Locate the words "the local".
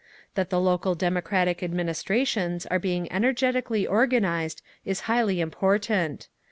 0.49-0.95